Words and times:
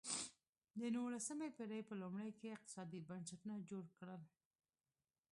د 0.79 0.81
نولسمې 0.95 1.47
پېړۍ 1.55 1.81
په 1.89 1.93
لومړیو 2.01 2.37
کې 2.39 2.55
اقتصادي 2.55 2.99
بنسټونه 3.09 3.55
جوړ 3.69 3.83
کړل. 3.97 4.21